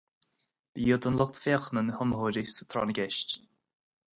[0.71, 3.37] Ba iad an lucht féachana na hiomaitheoirí sa tráth na gceist.